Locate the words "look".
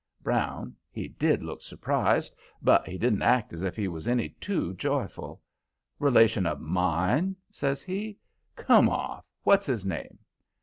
1.43-1.61